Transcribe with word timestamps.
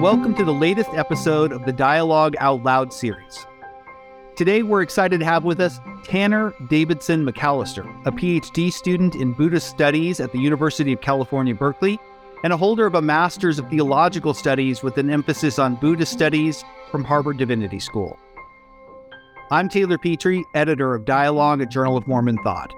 welcome 0.00 0.34
to 0.34 0.46
the 0.46 0.54
latest 0.54 0.88
episode 0.94 1.52
of 1.52 1.66
the 1.66 1.72
Dialogue 1.74 2.34
Out 2.38 2.62
Loud 2.62 2.90
series. 2.90 3.46
Today, 4.34 4.62
we're 4.62 4.80
excited 4.80 5.20
to 5.20 5.26
have 5.26 5.44
with 5.44 5.60
us 5.60 5.78
Tanner 6.04 6.54
Davidson 6.70 7.26
McAlister, 7.26 7.84
a 8.06 8.10
PhD 8.10 8.72
student 8.72 9.14
in 9.14 9.34
Buddhist 9.34 9.68
studies 9.68 10.18
at 10.18 10.32
the 10.32 10.38
University 10.38 10.94
of 10.94 11.02
California, 11.02 11.54
Berkeley, 11.54 12.00
and 12.44 12.50
a 12.50 12.56
holder 12.56 12.86
of 12.86 12.94
a 12.94 13.02
Master's 13.02 13.58
of 13.58 13.68
Theological 13.68 14.32
Studies 14.32 14.82
with 14.82 14.96
an 14.96 15.10
emphasis 15.10 15.58
on 15.58 15.74
Buddhist 15.74 16.14
studies 16.14 16.64
from 16.90 17.04
Harvard 17.04 17.36
Divinity 17.36 17.78
School. 17.78 18.18
I'm 19.50 19.68
Taylor 19.68 19.98
Petrey, 19.98 20.46
editor 20.54 20.94
of 20.94 21.04
Dialogue, 21.04 21.60
a 21.60 21.66
Journal 21.66 21.98
of 21.98 22.08
Mormon 22.08 22.38
Thought. 22.42 22.72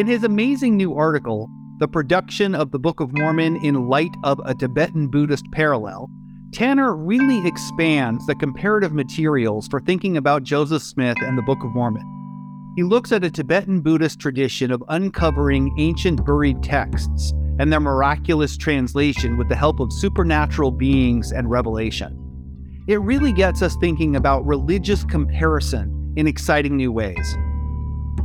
In 0.00 0.06
his 0.06 0.24
amazing 0.24 0.78
new 0.78 0.94
article, 0.94 1.50
The 1.78 1.86
Production 1.86 2.54
of 2.54 2.70
the 2.70 2.78
Book 2.78 3.00
of 3.00 3.12
Mormon 3.12 3.56
in 3.56 3.86
Light 3.86 4.16
of 4.24 4.40
a 4.46 4.54
Tibetan 4.54 5.08
Buddhist 5.08 5.44
Parallel, 5.52 6.08
Tanner 6.54 6.96
really 6.96 7.46
expands 7.46 8.24
the 8.24 8.34
comparative 8.34 8.94
materials 8.94 9.68
for 9.68 9.78
thinking 9.78 10.16
about 10.16 10.42
Joseph 10.42 10.82
Smith 10.82 11.18
and 11.20 11.36
the 11.36 11.42
Book 11.42 11.62
of 11.62 11.74
Mormon. 11.74 12.72
He 12.76 12.82
looks 12.82 13.12
at 13.12 13.24
a 13.24 13.30
Tibetan 13.30 13.82
Buddhist 13.82 14.18
tradition 14.18 14.70
of 14.70 14.82
uncovering 14.88 15.70
ancient 15.78 16.24
buried 16.24 16.62
texts 16.62 17.34
and 17.58 17.70
their 17.70 17.78
miraculous 17.78 18.56
translation 18.56 19.36
with 19.36 19.50
the 19.50 19.54
help 19.54 19.80
of 19.80 19.92
supernatural 19.92 20.70
beings 20.70 21.30
and 21.30 21.50
revelation. 21.50 22.16
It 22.88 23.02
really 23.02 23.34
gets 23.34 23.60
us 23.60 23.76
thinking 23.82 24.16
about 24.16 24.46
religious 24.46 25.04
comparison 25.04 26.14
in 26.16 26.26
exciting 26.26 26.78
new 26.78 26.90
ways. 26.90 27.36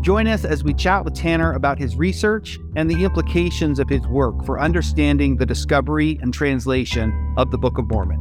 Join 0.06 0.28
us 0.28 0.46
as 0.46 0.64
we 0.64 0.72
chat 0.76 1.04
with 1.04 1.16
Tanner 1.16 1.54
about 1.54 1.80
his 1.80 1.96
research 1.96 2.60
and 2.76 2.88
the 2.88 3.04
implications 3.04 3.80
of 3.80 3.90
his 3.90 4.06
work 4.06 4.46
for 4.46 4.60
understanding 4.60 5.36
the 5.36 5.48
discovery 5.48 6.20
and 6.22 6.32
translation 6.32 7.34
of 7.38 7.50
the 7.50 7.58
Book 7.58 7.80
of 7.80 7.90
Mormon. 7.90 8.20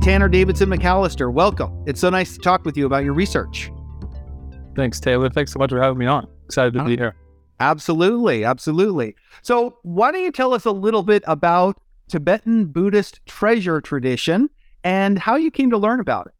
Tanner 0.00 0.28
Davidson 0.28 0.68
McAlister, 0.68 1.32
welcome. 1.32 1.82
It's 1.84 2.00
so 2.00 2.08
nice 2.08 2.34
to 2.34 2.38
talk 2.38 2.64
with 2.64 2.76
you 2.76 2.86
about 2.86 3.02
your 3.02 3.14
research. 3.14 3.72
Thanks, 4.76 5.00
Taylor. 5.00 5.28
Thanks 5.28 5.52
so 5.52 5.58
much 5.58 5.70
for 5.70 5.82
having 5.82 5.98
me 5.98 6.06
on. 6.06 6.28
Excited 6.44 6.74
to 6.74 6.84
be 6.84 6.92
ah, 6.92 6.98
here. 6.98 7.16
Absolutely. 7.58 8.44
Absolutely. 8.44 9.16
So, 9.42 9.78
why 9.82 10.12
don't 10.12 10.22
you 10.22 10.30
tell 10.30 10.54
us 10.54 10.66
a 10.66 10.70
little 10.70 11.02
bit 11.02 11.24
about 11.26 11.80
Tibetan 12.08 12.66
Buddhist 12.66 13.20
treasure 13.26 13.80
tradition 13.80 14.48
and 14.82 15.18
how 15.18 15.36
you 15.36 15.50
came 15.50 15.70
to 15.70 15.78
learn 15.78 16.00
about 16.00 16.26
it. 16.26 16.32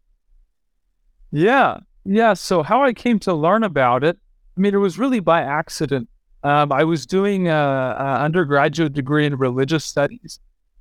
Yeah. 1.33 1.79
Yeah. 2.05 2.35
So, 2.35 2.63
how 2.63 2.83
I 2.85 2.93
came 2.93 3.19
to 3.21 3.35
learn 3.35 3.65
about 3.65 4.05
it, 4.05 4.19
I 4.57 4.61
mean, 4.61 4.75
it 4.75 4.79
was 4.79 4.99
really 4.99 5.21
by 5.21 5.41
accident. 5.41 6.09
Um, 6.43 6.71
I 6.71 6.85
was 6.85 7.07
doing 7.07 7.49
an 7.49 7.55
undergraduate 7.97 8.93
degree 8.93 9.25
in 9.25 9.37
religious 9.37 9.85
studies 9.85 10.39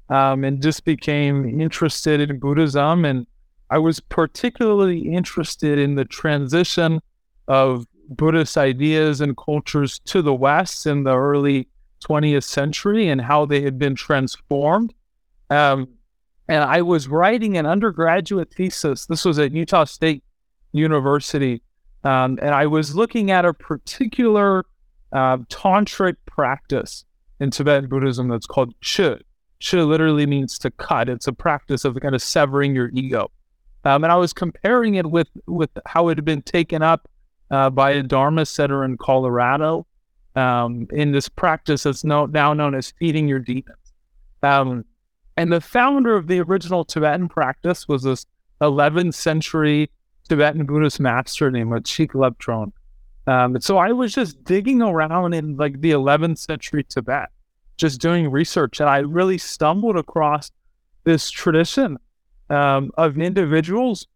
um, 0.10 0.44
and 0.44 0.62
just 0.62 0.84
became 0.84 1.62
interested 1.62 2.20
in 2.20 2.40
Buddhism. 2.40 3.06
And 3.06 3.26
I 3.70 3.78
was 3.78 4.02
particularly 4.02 5.00
interested 5.00 5.80
in 5.80 5.96
the 5.96 6.04
transition 6.06 7.00
of 7.48 7.88
Buddhist 8.10 8.58
ideas 8.58 9.22
and 9.22 9.38
cultures 9.38 10.00
to 10.00 10.22
the 10.22 10.34
West 10.34 10.86
in 10.86 11.04
the 11.04 11.18
early 11.18 11.70
20th 12.04 12.44
century 12.44 13.08
and 13.08 13.22
how 13.22 13.46
they 13.46 13.62
had 13.62 13.78
been 13.78 13.96
transformed. 13.96 14.94
Um, 15.50 15.88
and 16.48 16.64
I 16.64 16.82
was 16.82 17.08
writing 17.08 17.58
an 17.58 17.66
undergraduate 17.66 18.54
thesis. 18.54 19.06
This 19.06 19.24
was 19.24 19.40
at 19.40 19.54
Utah 19.54 19.86
State 19.86 20.24
University. 20.72 21.62
Um, 22.04 22.38
and 22.42 22.54
I 22.54 22.68
was 22.68 22.96
looking 22.96 23.32
at 23.32 23.46
a 23.46 23.54
particular 23.54 24.66
uh, 25.14 25.38
tantric 25.50 26.16
practice 26.26 27.06
in 27.40 27.52
Tibetan 27.52 27.88
Buddhism 27.88 28.28
that's 28.28 28.46
called 28.46 28.74
Chöd. 28.82 29.22
Chöd 29.62 29.88
literally 29.88 30.26
means 30.26 30.60
to 30.60 30.72
cut. 30.72 31.08
It's 31.08 31.28
a 31.28 31.34
practice 31.34 31.86
of 31.86 31.98
kind 32.02 32.16
of 32.16 32.22
severing 32.22 32.76
your 32.76 32.90
ego. 32.94 33.32
Um, 33.86 34.04
and 34.04 34.12
I 34.12 34.16
was 34.16 34.34
comparing 34.34 34.96
it 34.96 35.10
with 35.10 35.30
with 35.46 35.70
how 35.86 36.08
it 36.10 36.18
had 36.18 36.26
been 36.26 36.42
taken 36.42 36.82
up 36.82 37.10
uh, 37.52 37.70
by 37.70 37.92
a 37.92 38.04
Dharma 38.04 38.46
center 38.46 38.84
in 38.84 38.98
Colorado 38.98 39.86
um, 40.36 40.88
in 40.92 41.12
this 41.12 41.30
practice 41.30 41.84
that's 41.84 42.04
no, 42.04 42.26
now 42.26 42.54
known 42.54 42.76
as 42.76 42.92
feeding 43.00 43.28
your 43.28 43.40
demons. 43.40 43.94
Um, 44.42 44.86
and 45.38 45.52
the 45.52 45.62
founder 45.62 46.16
of 46.16 46.28
the 46.28 46.40
original 46.42 46.86
Tibetan 46.86 47.30
practice 47.30 47.88
was 47.88 48.04
this 48.04 48.26
11th 48.62 49.14
century 49.14 49.90
Tibetan 50.30 50.66
Buddhist 50.66 51.00
master 51.00 51.52
named 51.52 51.86
Chik 51.86 52.14
Labdrön. 52.14 52.72
Um, 53.26 53.56
and 53.56 53.64
so 53.64 53.78
I 53.78 53.92
was 53.92 54.14
just 54.14 54.44
digging 54.44 54.82
around 54.82 55.34
in 55.34 55.56
like 55.56 55.82
the 55.82 55.92
11th 55.92 56.38
century 56.40 56.84
Tibet, 56.84 57.30
just 57.78 58.02
doing 58.02 58.30
research, 58.30 58.80
and 58.80 58.90
I 58.90 58.98
really 59.00 59.38
stumbled 59.38 59.98
across 59.98 60.52
this 61.04 61.30
tradition 61.30 61.98
um, 62.50 62.92
of 62.98 63.18
individuals 63.18 64.08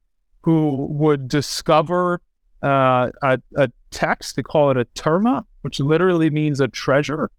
who 0.41 0.87
would 0.89 1.27
discover 1.27 2.21
uh, 2.63 3.09
a, 3.21 3.39
a, 3.55 3.69
text. 3.91 4.35
They 4.35 4.43
call 4.43 4.71
it 4.71 4.77
a 4.77 4.85
terma, 4.85 5.45
which 5.61 5.79
literally 5.79 6.29
means 6.29 6.59
a 6.59 6.67
treasure. 6.67 7.29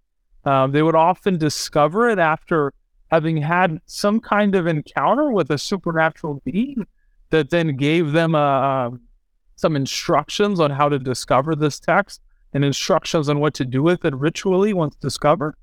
Um, 0.45 0.73
they 0.73 0.83
would 0.83 0.95
often 0.95 1.39
discover 1.39 2.09
it 2.09 2.19
after 2.19 2.73
having 3.11 3.39
had 3.39 3.81
some 3.87 4.21
kind 4.21 4.55
of 4.55 4.67
encounter 4.67 5.31
with 5.31 5.51
a 5.51 5.59
supernatural 5.59 6.43
being 6.45 6.87
that 7.31 7.51
then 7.51 7.77
gave 7.77 8.13
them 8.13 8.35
uh, 8.35 8.91
some 9.57 9.77
instructions 9.77 10.61
on 10.61 10.71
how 10.71 10.89
to 10.89 10.99
discover 10.99 11.55
this 11.55 11.81
text 11.81 12.21
and 12.53 12.65
instructions 12.65 13.29
on 13.29 13.41
what 13.41 13.55
to 13.55 13.65
do 13.65 13.83
with 13.83 14.05
it 14.05 14.15
ritually 14.15 14.73
once 14.73 14.95
discovered. 14.97 15.55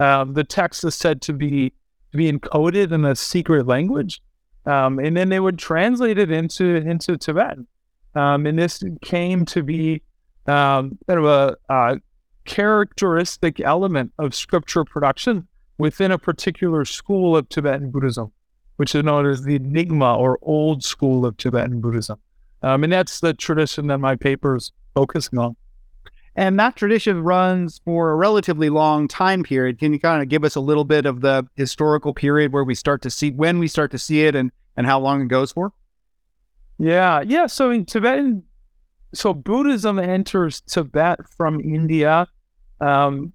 Um, 0.00 0.34
the 0.34 0.44
text 0.44 0.84
is 0.84 0.94
said 0.94 1.22
to 1.22 1.32
be 1.32 1.72
to 2.10 2.16
be 2.16 2.30
encoded 2.30 2.92
in 2.92 3.04
a 3.04 3.14
secret 3.14 3.66
language, 3.66 4.22
um, 4.66 4.98
and 4.98 5.16
then 5.16 5.28
they 5.28 5.40
would 5.40 5.58
translate 5.58 6.18
it 6.18 6.30
into 6.30 6.76
into 6.76 7.16
Tibetan. 7.16 7.66
Um, 8.14 8.46
and 8.46 8.58
this 8.58 8.82
came 9.02 9.44
to 9.46 9.62
be 9.62 10.02
um, 10.46 10.98
kind 11.06 11.18
of 11.20 11.24
a, 11.24 11.56
a, 11.68 12.00
characteristic 12.44 13.58
element 13.60 14.12
of 14.18 14.34
scripture 14.34 14.84
production 14.84 15.48
within 15.78 16.10
a 16.10 16.18
particular 16.18 16.84
school 16.84 17.34
of 17.34 17.48
Tibetan 17.48 17.90
Buddhism, 17.90 18.30
which 18.76 18.94
is 18.94 19.02
known 19.02 19.24
as 19.24 19.44
the 19.44 19.58
Nyingma 19.58 20.18
or 20.18 20.38
Old 20.42 20.84
School 20.84 21.24
of 21.24 21.38
Tibetan 21.38 21.80
Buddhism. 21.80 22.18
Um, 22.62 22.84
and 22.84 22.92
that's 22.92 23.20
the 23.20 23.32
tradition 23.32 23.86
that 23.86 23.98
my 23.98 24.14
paper 24.14 24.56
is 24.56 24.72
focusing 24.94 25.38
on. 25.38 25.56
And 26.36 26.58
that 26.58 26.74
tradition 26.74 27.22
runs 27.22 27.80
for 27.84 28.10
a 28.10 28.16
relatively 28.16 28.68
long 28.68 29.06
time 29.06 29.42
period. 29.42 29.78
Can 29.78 29.92
you 29.92 30.00
kind 30.00 30.20
of 30.20 30.28
give 30.28 30.44
us 30.44 30.56
a 30.56 30.60
little 30.60 30.84
bit 30.84 31.06
of 31.06 31.20
the 31.20 31.46
historical 31.54 32.12
period 32.12 32.52
where 32.52 32.64
we 32.64 32.74
start 32.74 33.02
to 33.02 33.10
see 33.10 33.30
when 33.30 33.58
we 33.58 33.68
start 33.68 33.90
to 33.92 33.98
see 33.98 34.24
it 34.24 34.34
and, 34.34 34.50
and 34.76 34.86
how 34.86 34.98
long 34.98 35.22
it 35.22 35.28
goes 35.28 35.52
for? 35.52 35.72
Yeah, 36.78 37.22
yeah. 37.24 37.46
So 37.46 37.70
in 37.70 37.84
Tibetan, 37.84 38.42
so 39.16 39.34
Buddhism 39.34 39.98
enters 39.98 40.60
Tibet 40.62 41.20
from 41.28 41.60
India, 41.60 42.26
um, 42.80 43.32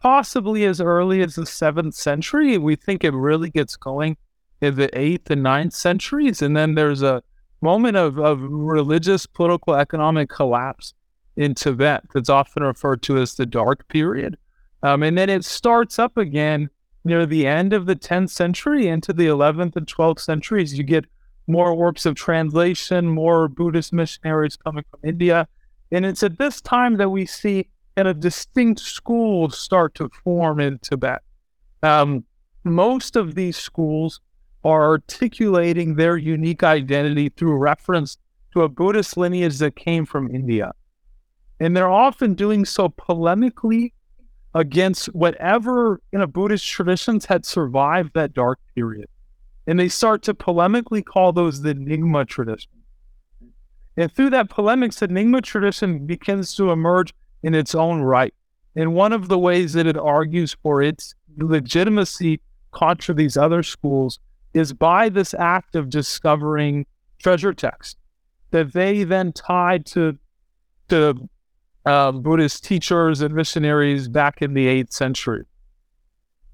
possibly 0.00 0.64
as 0.64 0.80
early 0.80 1.22
as 1.22 1.34
the 1.34 1.46
seventh 1.46 1.94
century. 1.94 2.58
We 2.58 2.76
think 2.76 3.04
it 3.04 3.14
really 3.14 3.50
gets 3.50 3.76
going 3.76 4.16
in 4.60 4.76
the 4.76 4.96
eighth 4.98 5.30
and 5.30 5.42
ninth 5.42 5.74
centuries, 5.74 6.42
and 6.42 6.56
then 6.56 6.74
there's 6.74 7.02
a 7.02 7.22
moment 7.60 7.96
of, 7.96 8.18
of 8.18 8.40
religious, 8.40 9.26
political, 9.26 9.74
economic 9.74 10.28
collapse 10.28 10.94
in 11.36 11.54
Tibet 11.54 12.04
that's 12.14 12.30
often 12.30 12.62
referred 12.62 13.02
to 13.02 13.18
as 13.18 13.34
the 13.34 13.46
Dark 13.46 13.86
Period, 13.88 14.38
um, 14.82 15.02
and 15.02 15.18
then 15.18 15.28
it 15.28 15.44
starts 15.44 15.98
up 15.98 16.16
again 16.16 16.70
near 17.04 17.24
the 17.24 17.46
end 17.46 17.72
of 17.72 17.86
the 17.86 17.96
10th 17.96 18.30
century 18.30 18.88
into 18.88 19.12
the 19.12 19.26
11th 19.26 19.76
and 19.76 19.86
12th 19.86 20.20
centuries. 20.20 20.76
You 20.76 20.84
get 20.84 21.06
more 21.46 21.74
works 21.74 22.06
of 22.06 22.14
translation, 22.14 23.06
more 23.06 23.48
Buddhist 23.48 23.92
missionaries 23.92 24.56
coming 24.56 24.84
from 24.90 25.00
India. 25.04 25.48
And 25.92 26.04
it's 26.04 26.22
at 26.22 26.38
this 26.38 26.60
time 26.60 26.96
that 26.96 27.10
we 27.10 27.26
see 27.26 27.68
a 27.96 28.12
distinct 28.12 28.80
schools 28.80 29.58
start 29.58 29.94
to 29.94 30.10
form 30.22 30.60
in 30.60 30.78
Tibet. 30.80 31.22
Um, 31.82 32.24
most 32.64 33.16
of 33.16 33.34
these 33.34 33.56
schools 33.56 34.20
are 34.64 34.84
articulating 34.84 35.94
their 35.94 36.16
unique 36.16 36.62
identity 36.62 37.28
through 37.30 37.56
reference 37.56 38.18
to 38.52 38.62
a 38.62 38.68
Buddhist 38.68 39.16
lineage 39.16 39.58
that 39.58 39.76
came 39.76 40.04
from 40.04 40.34
India. 40.34 40.72
And 41.60 41.76
they're 41.76 41.88
often 41.88 42.34
doing 42.34 42.64
so 42.64 42.88
polemically 42.88 43.92
against 44.54 45.06
whatever 45.14 46.00
you 46.12 46.18
know 46.18 46.26
Buddhist 46.26 46.66
traditions 46.66 47.26
had 47.26 47.44
survived 47.44 48.12
that 48.14 48.32
dark 48.32 48.58
period 48.74 49.06
and 49.66 49.78
they 49.78 49.88
start 49.88 50.22
to 50.22 50.34
polemically 50.34 51.04
call 51.04 51.32
those 51.32 51.62
the 51.62 51.74
Nyingma 51.74 52.26
tradition. 52.26 52.70
And 53.96 54.12
through 54.12 54.30
that 54.30 54.50
polemics, 54.50 55.00
the 55.00 55.08
Nyingma 55.08 55.42
tradition 55.42 56.06
begins 56.06 56.54
to 56.56 56.70
emerge 56.70 57.14
in 57.42 57.54
its 57.54 57.74
own 57.74 58.02
right. 58.02 58.34
And 58.74 58.94
one 58.94 59.12
of 59.12 59.28
the 59.28 59.38
ways 59.38 59.72
that 59.72 59.86
it 59.86 59.96
argues 59.96 60.54
for 60.62 60.82
its 60.82 61.14
legitimacy 61.38 62.40
contra 62.72 63.14
these 63.14 63.36
other 63.36 63.62
schools 63.62 64.20
is 64.52 64.72
by 64.72 65.08
this 65.08 65.34
act 65.34 65.74
of 65.74 65.88
discovering 65.88 66.86
treasure 67.18 67.54
texts 67.54 67.96
that 68.50 68.72
they 68.72 69.04
then 69.04 69.32
tied 69.32 69.86
to 69.86 70.18
to 70.88 71.28
um, 71.84 72.22
Buddhist 72.22 72.64
teachers 72.64 73.20
and 73.20 73.34
missionaries 73.34 74.08
back 74.08 74.40
in 74.40 74.54
the 74.54 74.66
eighth 74.66 74.92
century, 74.92 75.44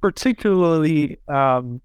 particularly 0.00 1.18
um, 1.28 1.80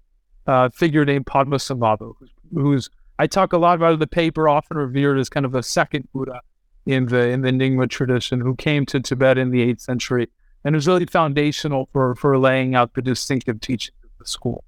a 0.48 0.70
figure 0.70 1.04
named 1.04 1.26
Padmasambhava, 1.26 2.12
who's 2.52 2.90
I 3.18 3.26
talk 3.26 3.52
a 3.52 3.58
lot 3.58 3.76
about 3.76 3.94
in 3.94 3.98
the 4.00 4.06
paper, 4.06 4.48
often 4.48 4.76
revered 4.76 5.18
as 5.18 5.28
kind 5.28 5.44
of 5.44 5.54
a 5.54 5.62
second 5.62 6.08
Buddha 6.12 6.40
in 6.86 7.06
the 7.06 7.28
in 7.28 7.42
the 7.42 7.50
Nyingma 7.50 7.88
tradition, 7.90 8.40
who 8.40 8.56
came 8.56 8.86
to 8.86 8.98
Tibet 8.98 9.38
in 9.38 9.50
the 9.50 9.62
eighth 9.62 9.82
century 9.82 10.28
and 10.64 10.74
was 10.74 10.86
really 10.86 11.06
foundational 11.06 11.88
for 11.92 12.14
for 12.14 12.38
laying 12.38 12.74
out 12.74 12.94
the 12.94 13.02
distinctive 13.02 13.60
teachings 13.60 13.96
of 14.02 14.10
the 14.18 14.26
school. 14.26 14.64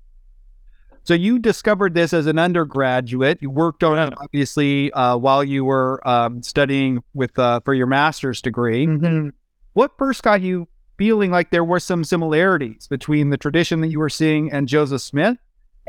So 1.04 1.14
you 1.14 1.38
discovered 1.38 1.94
this 1.94 2.12
as 2.12 2.26
an 2.26 2.38
undergraduate. 2.38 3.38
You 3.40 3.48
worked 3.50 3.82
on 3.82 3.98
it 3.98 4.14
obviously 4.18 4.92
uh, 4.92 5.16
while 5.16 5.42
you 5.42 5.64
were 5.64 6.06
um, 6.06 6.42
studying 6.42 7.02
with 7.14 7.38
uh, 7.38 7.60
for 7.64 7.72
your 7.72 7.86
master's 7.86 8.42
degree. 8.42 8.86
Mm-hmm. 8.86 9.30
What 9.72 9.92
first 9.96 10.22
got 10.22 10.42
you 10.42 10.68
feeling 10.98 11.30
like 11.30 11.50
there 11.50 11.64
were 11.64 11.80
some 11.80 12.04
similarities 12.04 12.86
between 12.86 13.30
the 13.30 13.38
tradition 13.38 13.80
that 13.80 13.88
you 13.88 13.98
were 13.98 14.10
seeing 14.10 14.52
and 14.52 14.68
Joseph 14.68 15.00
Smith? 15.00 15.38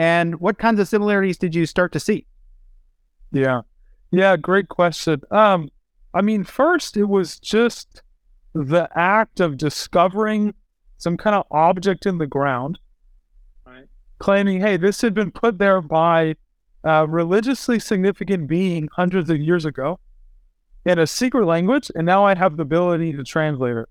And 0.02 0.40
what 0.40 0.58
kinds 0.58 0.80
of 0.80 0.88
similarities 0.88 1.38
did 1.38 1.54
you 1.54 1.68
start 1.68 1.92
to 1.92 2.00
see? 2.00 2.26
Yeah, 3.32 3.62
yeah, 4.10 4.36
great 4.36 4.68
question. 4.68 5.22
Um, 5.30 5.70
I 6.12 6.24
mean, 6.24 6.44
first 6.44 6.98
it 6.98 7.04
was 7.04 7.40
just 7.40 8.02
the 8.56 8.90
act 8.96 9.40
of 9.40 9.58
discovering 9.58 10.56
some 10.98 11.18
kind 11.18 11.36
of 11.36 11.46
object 11.52 12.08
in 12.08 12.18
the 12.18 12.26
ground 12.26 12.80
claiming, 14.18 14.60
hey, 14.60 14.76
this 14.76 15.02
had 15.02 15.14
been 15.14 15.30
put 15.30 15.60
there 15.60 15.82
by 15.82 16.36
a 16.84 17.06
religiously 17.06 17.78
significant 17.78 18.48
being 18.48 18.90
hundreds 18.94 19.30
of 19.30 19.40
years 19.40 19.66
ago 19.66 20.00
in 20.84 20.98
a 20.98 21.06
secret 21.06 21.46
language, 21.46 21.92
and 21.94 22.08
now 22.08 22.26
I 22.26 22.34
have 22.34 22.58
the 22.58 22.64
ability 22.64 23.14
to 23.14 23.24
translate 23.24 23.78
it. 23.78 23.90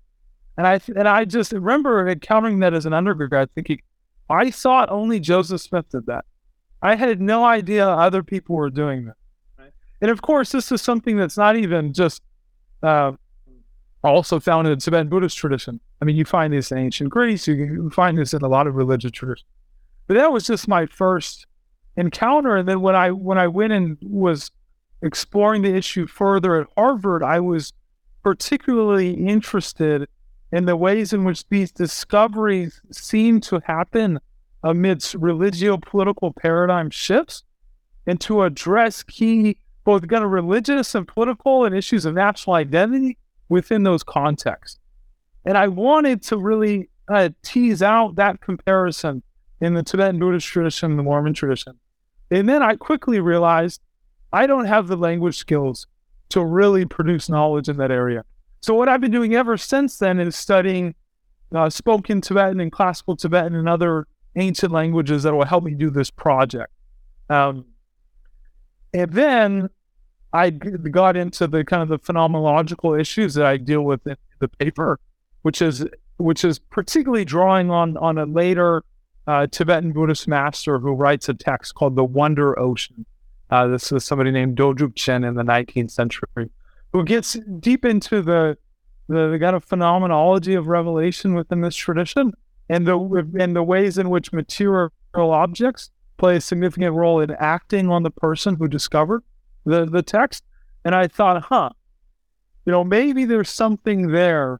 And 0.57 0.67
I 0.67 0.81
and 0.93 1.07
I 1.07 1.23
just 1.23 1.53
remember 1.53 2.05
encountering 2.09 2.59
that 2.59 2.73
as 2.73 2.85
an 2.85 2.91
undergrad, 2.91 3.49
thinking, 3.55 3.79
I 4.31 4.51
thought 4.51 4.89
only 4.89 5.19
Joseph 5.19 5.61
Smith 5.61 5.89
did 5.89 6.05
that. 6.07 6.25
I 6.81 6.95
had 6.95 7.21
no 7.21 7.45
idea 7.45 7.87
other 7.87 8.23
people 8.23 8.55
were 8.55 8.69
doing 8.69 9.05
that. 9.05 9.15
Right. 9.59 9.71
And 10.01 10.09
of 10.09 10.21
course, 10.21 10.51
this 10.51 10.71
is 10.71 10.81
something 10.81 11.17
that's 11.17 11.37
not 11.37 11.55
even 11.55 11.93
just 11.93 12.23
uh, 12.81 13.11
also 14.03 14.39
found 14.39 14.67
in 14.67 14.73
the 14.73 14.79
Tibetan 14.79 15.09
Buddhist 15.09 15.37
tradition. 15.37 15.79
I 16.01 16.05
mean, 16.05 16.15
you 16.15 16.25
find 16.25 16.51
this 16.51 16.71
in 16.71 16.79
ancient 16.79 17.09
Greece, 17.11 17.47
you 17.47 17.55
can 17.55 17.91
find 17.91 18.17
this 18.17 18.33
in 18.33 18.41
a 18.41 18.47
lot 18.47 18.67
of 18.67 18.75
religious 18.75 19.11
traditions. 19.11 19.45
But 20.07 20.15
that 20.15 20.31
was 20.31 20.45
just 20.45 20.67
my 20.67 20.87
first 20.87 21.45
encounter. 21.95 22.55
And 22.55 22.67
then 22.67 22.81
when 22.81 22.95
I 22.95 23.11
when 23.11 23.37
I 23.37 23.47
went 23.47 23.73
and 23.73 23.97
was 24.01 24.51
exploring 25.03 25.61
the 25.61 25.75
issue 25.75 26.07
further 26.07 26.59
at 26.61 26.67
Harvard, 26.75 27.23
I 27.23 27.39
was 27.39 27.73
particularly 28.23 29.13
interested 29.13 30.07
in 30.51 30.65
the 30.65 30.75
ways 30.75 31.13
in 31.13 31.23
which 31.23 31.47
these 31.49 31.71
discoveries 31.71 32.81
seem 32.91 33.39
to 33.41 33.61
happen 33.65 34.19
amidst 34.63 35.15
religio 35.15 35.77
political 35.77 36.33
paradigm 36.33 36.89
shifts 36.89 37.43
and 38.05 38.19
to 38.21 38.43
address 38.43 39.03
key 39.03 39.57
both 39.83 40.07
kind 40.07 40.23
of 40.23 40.31
religious 40.31 40.93
and 40.93 41.07
political 41.07 41.65
and 41.65 41.75
issues 41.75 42.05
of 42.05 42.13
national 42.13 42.55
identity 42.55 43.17
within 43.49 43.83
those 43.83 44.03
contexts. 44.03 44.79
And 45.45 45.57
I 45.57 45.67
wanted 45.67 46.21
to 46.23 46.37
really 46.37 46.89
uh, 47.07 47.29
tease 47.43 47.81
out 47.81 48.15
that 48.15 48.41
comparison 48.41 49.23
in 49.59 49.73
the 49.73 49.83
Tibetan 49.83 50.19
Buddhist 50.19 50.47
tradition, 50.47 50.91
and 50.91 50.99
the 50.99 51.03
Mormon 51.03 51.33
tradition. 51.33 51.77
And 52.29 52.47
then 52.47 52.63
I 52.63 52.75
quickly 52.75 53.19
realized 53.19 53.81
I 54.33 54.47
don't 54.47 54.65
have 54.65 54.87
the 54.87 54.95
language 54.95 55.37
skills 55.37 55.87
to 56.29 56.43
really 56.43 56.85
produce 56.85 57.29
knowledge 57.29 57.69
in 57.69 57.77
that 57.77 57.91
area. 57.91 58.23
So 58.61 58.75
what 58.75 58.87
I've 58.87 59.01
been 59.01 59.11
doing 59.11 59.33
ever 59.33 59.57
since 59.57 59.97
then 59.97 60.19
is 60.19 60.35
studying 60.35 60.95
uh, 61.53 61.69
spoken 61.69 62.21
Tibetan 62.21 62.59
and 62.59 62.71
classical 62.71 63.15
Tibetan 63.15 63.55
and 63.55 63.67
other 63.67 64.07
ancient 64.35 64.71
languages 64.71 65.23
that 65.23 65.33
will 65.33 65.45
help 65.45 65.63
me 65.63 65.73
do 65.73 65.89
this 65.89 66.09
project. 66.09 66.71
Um, 67.29 67.65
and 68.93 69.11
then 69.11 69.69
I 70.33 70.51
got 70.51 71.17
into 71.17 71.47
the 71.47 71.63
kind 71.65 71.81
of 71.81 71.89
the 71.89 71.99
phenomenological 71.99 72.99
issues 72.99 73.33
that 73.33 73.45
I 73.45 73.57
deal 73.57 73.81
with 73.81 74.05
in 74.05 74.15
the 74.39 74.47
paper, 74.47 74.99
which 75.41 75.61
is 75.61 75.85
which 76.17 76.45
is 76.45 76.59
particularly 76.59 77.25
drawing 77.25 77.71
on 77.71 77.97
on 77.97 78.17
a 78.17 78.25
later 78.25 78.83
uh, 79.27 79.47
Tibetan 79.47 79.91
Buddhist 79.91 80.27
master 80.27 80.79
who 80.79 80.93
writes 80.93 81.27
a 81.29 81.33
text 81.33 81.75
called 81.75 81.95
The 81.95 82.03
Wonder 82.03 82.57
Ocean. 82.59 83.05
Uh, 83.49 83.67
this 83.67 83.91
is 83.91 84.05
somebody 84.05 84.31
named 84.31 84.57
Dodrupchen 84.57 85.27
in 85.27 85.35
the 85.35 85.43
19th 85.43 85.91
century, 85.91 86.49
who 86.93 87.03
gets 87.03 87.37
deep 87.59 87.85
into 87.85 88.21
the, 88.21 88.57
the, 89.07 89.29
the 89.29 89.39
kind 89.39 89.55
of 89.55 89.63
phenomenology 89.63 90.53
of 90.53 90.67
revelation 90.67 91.33
within 91.33 91.61
this 91.61 91.75
tradition 91.75 92.33
and 92.69 92.87
the, 92.87 93.31
and 93.39 93.55
the 93.55 93.63
ways 93.63 93.97
in 93.97 94.09
which 94.09 94.33
material 94.33 94.91
objects 95.15 95.89
play 96.17 96.37
a 96.37 96.41
significant 96.41 96.93
role 96.95 97.19
in 97.19 97.31
acting 97.31 97.89
on 97.89 98.03
the 98.03 98.11
person 98.11 98.55
who 98.55 98.67
discovered 98.67 99.23
the, 99.65 99.85
the 99.85 100.03
text. 100.03 100.43
And 100.85 100.95
I 100.95 101.07
thought, 101.07 101.43
huh, 101.43 101.69
you 102.65 102.71
know, 102.71 102.83
maybe 102.83 103.25
there's 103.25 103.49
something 103.49 104.11
there 104.11 104.59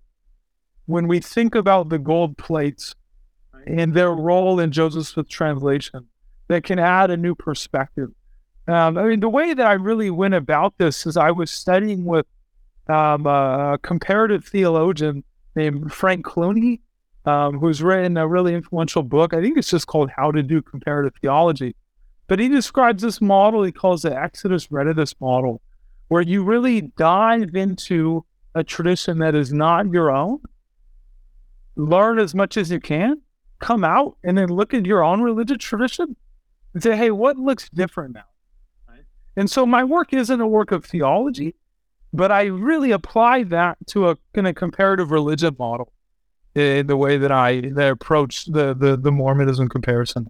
when 0.86 1.08
we 1.08 1.20
think 1.20 1.56
about 1.56 1.90
the 1.90 2.00
gold 2.00 2.38
plates 2.38 2.96
and 3.68 3.94
their 3.94 4.12
role 4.12 4.60
in 4.60 4.72
Joseph 4.72 5.08
Smith 5.08 5.30
translation 5.30 6.08
that 6.48 6.64
can 6.64 6.80
add 6.80 7.12
a 7.12 7.18
new 7.18 7.36
perspective. 7.36 8.10
Um, 8.68 8.98
I 8.98 9.04
mean, 9.04 9.20
the 9.20 9.30
way 9.30 9.54
that 9.54 9.66
I 9.66 9.74
really 9.74 10.10
went 10.10 10.34
about 10.34 10.78
this 10.78 11.06
is 11.06 11.18
I 11.18 11.32
was 11.32 11.50
studying 11.52 12.06
with 12.06 12.26
um, 12.88 13.26
a 13.26 13.80
comparative 13.82 14.46
theologian 14.46 15.24
named 15.56 15.92
Frank 15.92 16.26
Clooney, 16.26 16.80
um, 17.26 17.60
who's 17.60 17.82
written 17.82 18.18
a 18.18 18.28
really 18.28 18.54
influential 18.54 19.04
book. 19.04 19.34
I 19.34 19.42
think 19.42 19.58
it's 19.58 19.70
just 19.70 19.88
called 19.88 20.10
How 20.16 20.32
to 20.32 20.44
Do 20.44 20.62
Comparative 20.62 21.14
Theology. 21.22 21.76
But 22.28 22.40
he 22.40 22.48
describes 22.48 23.04
this 23.04 23.20
model 23.20 23.64
he 23.64 23.72
calls 23.72 24.04
the 24.04 24.18
Exodus 24.18 24.68
Reditus 24.68 25.16
model, 25.20 25.62
where 26.08 26.22
you 26.22 26.44
really 26.44 26.82
dive 26.82 27.56
into 27.56 28.26
a 28.56 28.64
tradition 28.64 29.20
that 29.20 29.36
is 29.36 29.52
not 29.52 29.92
your 29.92 30.12
own, 30.12 30.40
learn 31.76 32.20
as 32.20 32.36
much 32.36 32.58
as 32.58 32.72
you 32.72 32.80
can, 32.80 33.22
come 33.60 33.84
out 33.84 34.18
and 34.24 34.38
then 34.38 34.50
look 34.50 34.74
at 34.74 34.86
your 34.86 35.04
own 35.04 35.22
religious 35.22 35.58
tradition 35.60 36.16
and 36.74 36.84
say, 36.84 36.96
hey, 36.96 37.12
what 37.12 37.38
looks 37.38 37.70
different 37.70 38.14
now? 38.14 38.24
And 39.36 39.50
so 39.50 39.66
my 39.66 39.84
work 39.84 40.14
isn't 40.14 40.42
a 40.42 40.48
work 40.48 40.72
of 40.72 40.86
theology, 40.86 41.56
but 42.14 42.32
I 42.32 42.44
really 42.44 42.92
apply 42.92 43.44
that 43.44 43.78
to 43.88 44.10
a 44.10 44.18
kind 44.34 44.48
of 44.48 44.56
comparative 44.56 45.12
religion 45.12 45.56
model 45.58 45.92
in 46.56 46.88
the 46.88 46.98
way 46.98 47.18
that 47.18 47.32
I 47.32 47.62
that 47.62 47.86
I 47.86 47.90
approach 47.90 48.46
the, 48.46 48.74
the, 48.74 48.98
the 48.98 49.12
Mormonism 49.12 49.70
comparison. 49.70 50.30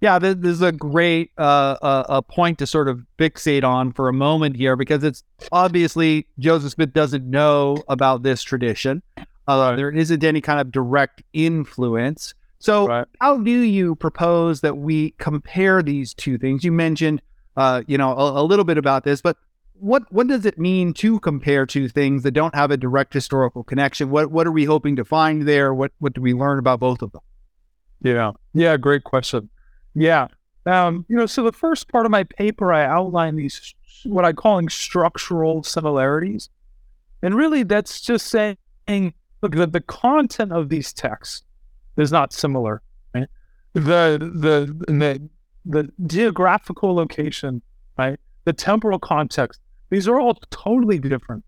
Yeah, 0.00 0.20
this, 0.20 0.36
is 0.44 0.62
a 0.62 0.70
great 0.70 1.32
uh, 1.38 1.76
uh, 1.82 2.04
a 2.08 2.22
point 2.22 2.58
to 2.58 2.68
sort 2.68 2.88
of 2.88 3.04
fixate 3.18 3.64
on 3.64 3.92
for 3.92 4.08
a 4.08 4.12
moment 4.12 4.54
here 4.54 4.76
because 4.76 5.02
it's 5.02 5.24
obviously 5.50 6.28
Joseph 6.38 6.72
Smith 6.72 6.92
doesn't 6.92 7.28
know 7.28 7.82
about 7.88 8.22
this 8.22 8.44
tradition. 8.44 9.02
Uh, 9.48 9.74
there 9.74 9.90
isn't 9.90 10.22
any 10.22 10.40
kind 10.40 10.60
of 10.60 10.70
direct 10.70 11.22
influence. 11.32 12.34
So, 12.60 12.86
right. 12.86 13.06
how 13.20 13.38
do 13.38 13.50
you 13.50 13.94
propose 13.96 14.60
that 14.60 14.78
we 14.78 15.12
compare 15.18 15.82
these 15.82 16.12
two 16.14 16.38
things? 16.38 16.64
You 16.64 16.72
mentioned, 16.72 17.22
uh, 17.58 17.82
you 17.88 17.98
know, 17.98 18.12
a, 18.12 18.40
a, 18.40 18.44
little 18.44 18.64
bit 18.64 18.78
about 18.78 19.02
this, 19.02 19.20
but 19.20 19.36
what 19.74 20.04
what 20.12 20.28
does 20.28 20.46
it 20.46 20.58
mean 20.58 20.94
to 20.94 21.18
compare 21.18 21.66
two 21.66 21.88
things 21.88 22.22
that 22.22 22.30
don't 22.30 22.54
have 22.54 22.70
a 22.70 22.76
direct 22.76 23.12
historical 23.12 23.64
connection? 23.64 24.10
What 24.10 24.30
what 24.30 24.46
are 24.46 24.52
we 24.52 24.64
hoping 24.64 24.94
to 24.94 25.04
find 25.04 25.42
there? 25.42 25.74
What 25.74 25.90
what 25.98 26.14
do 26.14 26.20
we 26.20 26.34
learn 26.34 26.60
about 26.60 26.78
both 26.78 27.02
of 27.02 27.10
them? 27.10 27.20
Yeah, 28.00 28.32
yeah, 28.54 28.76
great 28.76 29.02
question. 29.02 29.50
Yeah, 29.96 30.28
um, 30.66 31.04
you 31.08 31.16
know, 31.16 31.26
so 31.26 31.42
the 31.42 31.52
first 31.52 31.88
part 31.88 32.06
of 32.06 32.12
my 32.12 32.22
paper, 32.22 32.72
I 32.72 32.84
outline 32.84 33.34
these 33.34 33.74
what 34.04 34.24
I 34.24 34.32
calling 34.32 34.68
structural 34.68 35.64
similarities, 35.64 36.50
and 37.24 37.34
really 37.34 37.64
that's 37.64 38.00
just 38.00 38.28
saying 38.28 38.56
look 39.42 39.52
the, 39.52 39.66
the 39.66 39.80
content 39.80 40.52
of 40.52 40.68
these 40.68 40.92
texts 40.92 41.42
is 41.96 42.12
not 42.12 42.32
similar 42.32 42.82
right 43.14 43.28
the 43.74 44.18
the 44.20 44.92
the 44.92 45.28
the 45.68 45.88
geographical 46.06 46.94
location 46.94 47.62
right? 47.98 48.18
The 48.44 48.52
temporal 48.52 48.98
context. 48.98 49.60
These 49.90 50.08
are 50.08 50.18
all 50.18 50.34
totally 50.50 50.98
different. 50.98 51.44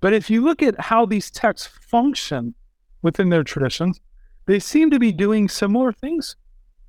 But 0.00 0.12
if 0.12 0.28
you 0.28 0.42
look 0.42 0.62
at 0.62 0.78
how 0.80 1.06
these 1.06 1.30
texts 1.30 1.66
function 1.66 2.54
within 3.02 3.28
their 3.28 3.44
traditions 3.44 4.00
they 4.46 4.58
seem 4.58 4.90
to 4.90 4.98
be 4.98 5.10
doing 5.10 5.48
similar 5.48 5.90
things 5.90 6.36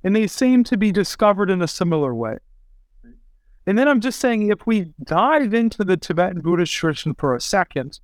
and 0.04 0.14
they 0.14 0.26
seem 0.26 0.62
to 0.64 0.76
be 0.76 0.92
discovered 0.92 1.50
in 1.50 1.62
a 1.62 1.68
similar 1.68 2.14
way. 2.14 2.36
And 3.66 3.78
then 3.78 3.88
i'm 3.88 4.00
just 4.00 4.20
saying 4.20 4.48
if 4.48 4.66
we 4.66 4.92
dive 5.02 5.54
into 5.54 5.82
the 5.82 5.96
tibetan 5.96 6.42
buddhist 6.42 6.72
tradition 6.72 7.14
for 7.14 7.34
a 7.34 7.40
second 7.40 7.98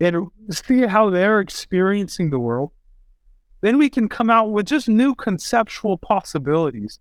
and 0.00 0.28
see 0.50 0.82
how 0.82 1.08
they're 1.10 1.40
experiencing 1.40 2.30
the 2.30 2.38
world 2.38 2.72
then 3.60 3.78
we 3.78 3.90
can 3.90 4.08
come 4.08 4.30
out 4.30 4.50
with 4.50 4.66
just 4.66 4.88
new 4.88 5.14
conceptual 5.14 5.98
possibilities. 5.98 6.98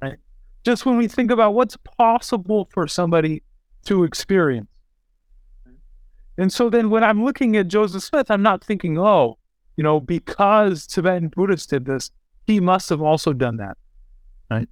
Right? 0.00 0.18
Just 0.64 0.84
when 0.84 0.96
we 0.96 1.08
think 1.08 1.30
about 1.30 1.54
what's 1.54 1.76
possible 1.76 2.68
for 2.72 2.86
somebody 2.86 3.42
to 3.86 4.04
experience. 4.04 4.68
And 6.38 6.52
so 6.52 6.70
then 6.70 6.90
when 6.90 7.04
I'm 7.04 7.24
looking 7.24 7.56
at 7.56 7.68
Joseph 7.68 8.02
Smith, 8.02 8.30
I'm 8.30 8.42
not 8.42 8.64
thinking, 8.64 8.98
oh, 8.98 9.38
you 9.76 9.84
know, 9.84 10.00
because 10.00 10.86
Tibetan 10.86 11.28
Buddhists 11.28 11.66
did 11.66 11.84
this, 11.84 12.10
he 12.46 12.60
must 12.60 12.88
have 12.88 13.02
also 13.02 13.32
done 13.32 13.56
that. 13.58 13.76
Right. 14.50 14.68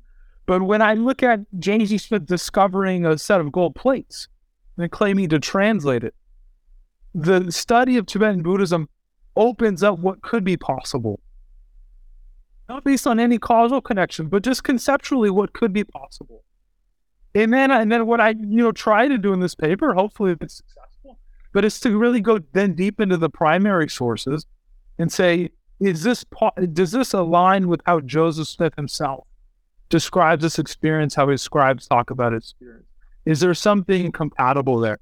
But 0.46 0.62
when 0.62 0.82
I 0.82 0.94
look 0.94 1.22
at 1.22 1.40
Joseph 1.58 2.00
Smith 2.00 2.26
discovering 2.26 3.06
a 3.06 3.18
set 3.18 3.40
of 3.40 3.52
gold 3.52 3.74
plates 3.74 4.28
and 4.76 4.90
claiming 4.90 5.28
to 5.28 5.38
translate 5.38 6.02
it, 6.02 6.14
the 7.14 7.50
study 7.50 7.96
of 7.96 8.06
Tibetan 8.06 8.42
Buddhism 8.42 8.88
opens 9.36 9.82
up 9.82 9.98
what 9.98 10.22
could 10.22 10.44
be 10.44 10.56
possible. 10.56 11.20
Not 12.70 12.84
based 12.84 13.04
on 13.04 13.18
any 13.18 13.36
causal 13.36 13.80
connection, 13.80 14.28
but 14.28 14.44
just 14.44 14.62
conceptually 14.62 15.28
what 15.28 15.52
could 15.54 15.72
be 15.72 15.82
possible. 15.82 16.44
And 17.34 17.52
then, 17.52 17.72
and 17.72 17.90
then 17.90 18.06
what 18.06 18.20
I 18.20 18.28
you 18.28 18.62
know 18.62 18.70
try 18.70 19.08
to 19.08 19.18
do 19.18 19.32
in 19.32 19.40
this 19.40 19.56
paper, 19.56 19.92
hopefully 19.92 20.36
it's 20.40 20.58
successful, 20.58 21.18
but 21.52 21.64
it's 21.64 21.80
to 21.80 21.98
really 21.98 22.20
go 22.20 22.38
then 22.52 22.74
deep 22.74 23.00
into 23.00 23.16
the 23.16 23.28
primary 23.28 23.88
sources 23.88 24.46
and 25.00 25.10
say, 25.10 25.50
is 25.80 26.04
this 26.04 26.24
does 26.72 26.92
this 26.92 27.12
align 27.12 27.66
with 27.66 27.80
how 27.86 27.98
Joseph 27.98 28.46
Smith 28.46 28.74
himself 28.76 29.26
describes 29.88 30.44
this 30.44 30.60
experience? 30.60 31.16
How 31.16 31.26
his 31.26 31.42
scribes 31.42 31.88
talk 31.88 32.10
about 32.10 32.34
his 32.34 32.52
experience? 32.52 32.86
Is 33.26 33.40
there 33.40 33.52
something 33.52 34.12
compatible 34.12 34.78
there? 34.78 35.00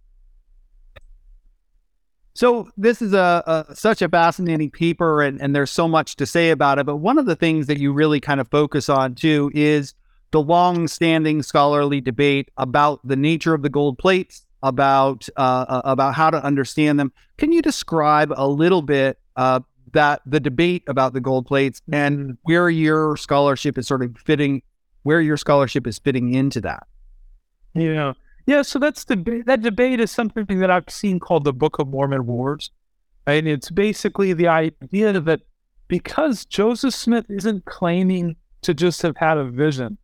So 2.38 2.68
this 2.76 3.02
is 3.02 3.14
a, 3.14 3.66
a, 3.68 3.74
such 3.74 4.00
a 4.00 4.08
fascinating 4.08 4.70
paper, 4.70 5.22
and, 5.22 5.42
and 5.42 5.56
there's 5.56 5.72
so 5.72 5.88
much 5.88 6.14
to 6.14 6.24
say 6.24 6.50
about 6.50 6.78
it. 6.78 6.86
But 6.86 6.98
one 6.98 7.18
of 7.18 7.26
the 7.26 7.34
things 7.34 7.66
that 7.66 7.80
you 7.80 7.92
really 7.92 8.20
kind 8.20 8.40
of 8.40 8.46
focus 8.46 8.88
on 8.88 9.16
too 9.16 9.50
is 9.54 9.92
the 10.30 10.40
long-standing 10.40 11.42
scholarly 11.42 12.00
debate 12.00 12.52
about 12.56 13.00
the 13.02 13.16
nature 13.16 13.54
of 13.54 13.62
the 13.62 13.68
gold 13.68 13.98
plates, 13.98 14.46
about 14.62 15.28
uh, 15.36 15.64
uh 15.68 15.82
about 15.82 16.14
how 16.14 16.30
to 16.30 16.40
understand 16.44 17.00
them. 17.00 17.12
Can 17.38 17.50
you 17.50 17.60
describe 17.60 18.32
a 18.36 18.46
little 18.46 18.82
bit 18.82 19.18
uh, 19.34 19.58
that 19.92 20.22
the 20.24 20.38
debate 20.38 20.84
about 20.86 21.14
the 21.14 21.20
gold 21.20 21.44
plates 21.44 21.82
and 21.92 22.38
where 22.42 22.70
your 22.70 23.16
scholarship 23.16 23.76
is 23.76 23.88
sort 23.88 24.04
of 24.04 24.16
fitting, 24.16 24.62
where 25.02 25.20
your 25.20 25.38
scholarship 25.38 25.88
is 25.88 25.98
fitting 25.98 26.34
into 26.34 26.60
that? 26.60 26.86
Yeah. 27.74 28.12
Yeah, 28.48 28.62
so 28.62 28.78
that's 28.78 29.04
the 29.04 29.42
that 29.44 29.60
debate 29.60 30.00
is 30.00 30.10
something 30.10 30.46
that 30.60 30.70
I've 30.70 30.88
seen 30.88 31.20
called 31.20 31.44
the 31.44 31.52
Book 31.52 31.78
of 31.78 31.88
Mormon 31.88 32.24
Wars, 32.24 32.70
and 33.26 33.46
it's 33.46 33.68
basically 33.70 34.32
the 34.32 34.48
idea 34.48 35.20
that 35.20 35.42
because 35.86 36.46
Joseph 36.46 36.94
Smith 36.94 37.26
isn't 37.28 37.66
claiming 37.66 38.36
to 38.62 38.72
just 38.72 39.02
have 39.02 39.18
had 39.18 39.36
a 39.36 39.44
vision, 39.44 39.98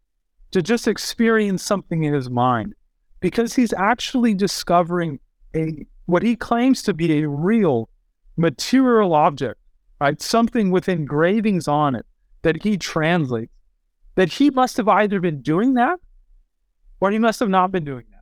to 0.50 0.60
just 0.60 0.86
experience 0.86 1.62
something 1.62 2.04
in 2.04 2.12
his 2.12 2.28
mind, 2.28 2.74
because 3.20 3.54
he's 3.54 3.72
actually 3.72 4.34
discovering 4.34 5.20
a 5.56 5.86
what 6.04 6.22
he 6.22 6.36
claims 6.36 6.82
to 6.82 6.92
be 6.92 7.22
a 7.22 7.26
real 7.26 7.88
material 8.36 9.14
object, 9.14 9.58
right? 10.02 10.20
Something 10.20 10.70
with 10.70 10.86
engravings 10.86 11.66
on 11.66 11.94
it 11.94 12.04
that 12.42 12.62
he 12.62 12.76
translates. 12.76 13.54
That 14.16 14.34
he 14.34 14.50
must 14.50 14.76
have 14.76 14.88
either 14.88 15.18
been 15.18 15.40
doing 15.40 15.72
that 15.74 15.98
or 17.00 17.10
he 17.10 17.18
must 17.18 17.40
have 17.40 17.48
not 17.48 17.72
been 17.72 17.86
doing 17.86 18.04
that. 18.10 18.13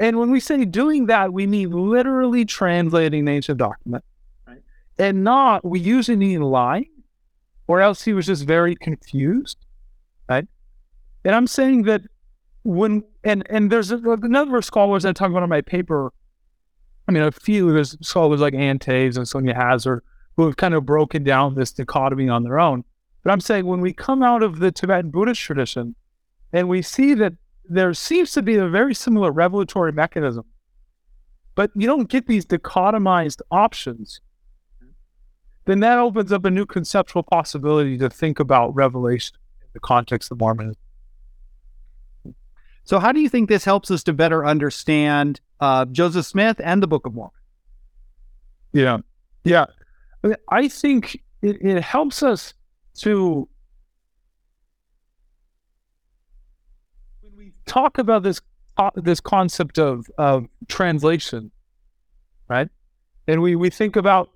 And 0.00 0.18
when 0.18 0.30
we 0.30 0.40
say 0.40 0.64
doing 0.64 1.06
that, 1.06 1.32
we 1.32 1.46
mean 1.46 1.70
literally 1.70 2.44
translating 2.44 3.24
the 3.24 3.32
ancient 3.32 3.58
document, 3.58 4.04
right? 4.46 4.62
And 4.98 5.24
not 5.24 5.64
we 5.64 5.80
usually 5.80 6.16
mean 6.16 6.42
lying, 6.42 6.90
or 7.66 7.80
else 7.80 8.02
he 8.02 8.12
was 8.12 8.26
just 8.26 8.44
very 8.44 8.76
confused, 8.76 9.58
right? 10.28 10.46
And 11.24 11.34
I'm 11.34 11.46
saying 11.46 11.82
that 11.84 12.02
when 12.62 13.02
and 13.24 13.44
and 13.50 13.70
there's 13.72 13.90
a, 13.90 13.96
of 13.96 14.64
scholars 14.64 15.02
that 15.02 15.16
talk 15.16 15.30
about 15.30 15.42
in 15.42 15.48
my 15.48 15.62
paper. 15.62 16.12
I 17.08 17.12
mean, 17.12 17.22
a 17.22 17.32
few 17.32 17.72
there's 17.72 17.96
scholars 18.06 18.40
like 18.40 18.54
Ann 18.54 18.78
Taves 18.78 19.16
and 19.16 19.26
Sonia 19.26 19.54
Hazard 19.54 20.04
who 20.36 20.44
have 20.44 20.56
kind 20.56 20.74
of 20.74 20.86
broken 20.86 21.24
down 21.24 21.54
this 21.54 21.72
dichotomy 21.72 22.28
on 22.28 22.44
their 22.44 22.60
own. 22.60 22.84
But 23.24 23.32
I'm 23.32 23.40
saying 23.40 23.66
when 23.66 23.80
we 23.80 23.92
come 23.92 24.22
out 24.22 24.42
of 24.42 24.60
the 24.60 24.70
Tibetan 24.70 25.10
Buddhist 25.10 25.40
tradition 25.40 25.96
and 26.52 26.68
we 26.68 26.82
see 26.82 27.14
that 27.14 27.32
there 27.68 27.92
seems 27.94 28.32
to 28.32 28.42
be 28.42 28.56
a 28.56 28.68
very 28.68 28.94
similar 28.94 29.30
revelatory 29.30 29.92
mechanism, 29.92 30.44
but 31.54 31.70
you 31.74 31.86
don't 31.86 32.08
get 32.08 32.26
these 32.26 32.46
dichotomized 32.46 33.40
options, 33.50 34.20
then 35.66 35.80
that 35.80 35.98
opens 35.98 36.32
up 36.32 36.44
a 36.44 36.50
new 36.50 36.64
conceptual 36.64 37.22
possibility 37.22 37.98
to 37.98 38.08
think 38.08 38.40
about 38.40 38.74
revelation 38.74 39.36
in 39.60 39.68
the 39.74 39.80
context 39.80 40.30
of 40.32 40.40
Mormonism. 40.40 40.80
So, 42.84 42.98
how 42.98 43.12
do 43.12 43.20
you 43.20 43.28
think 43.28 43.50
this 43.50 43.66
helps 43.66 43.90
us 43.90 44.02
to 44.04 44.14
better 44.14 44.46
understand 44.46 45.40
uh, 45.60 45.84
Joseph 45.84 46.24
Smith 46.24 46.58
and 46.64 46.82
the 46.82 46.86
Book 46.86 47.04
of 47.04 47.14
Mormon? 47.14 47.32
Yeah, 48.72 48.98
yeah, 49.44 49.66
I 50.48 50.68
think 50.68 51.22
it, 51.42 51.60
it 51.60 51.82
helps 51.82 52.22
us 52.22 52.54
to 53.00 53.46
talk 57.68 57.98
about 57.98 58.22
this 58.22 58.40
uh, 58.76 58.90
this 58.96 59.20
concept 59.20 59.78
of 59.78 60.06
of 60.18 60.46
translation, 60.68 61.50
right? 62.48 62.68
And 63.26 63.42
we 63.42 63.54
we 63.56 63.70
think 63.70 63.96
about 63.96 64.30